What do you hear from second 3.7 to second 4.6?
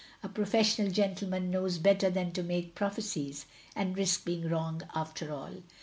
and risk being